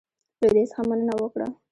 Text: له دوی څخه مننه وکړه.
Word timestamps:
له 0.39 0.47
دوی 0.53 0.65
څخه 0.71 0.81
مننه 0.89 1.13
وکړه. 1.21 1.47